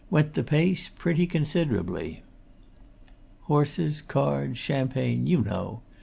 [0.09, 2.23] went the pace, pretty considerably.
[3.41, 5.83] Horses, cards, champagne you know!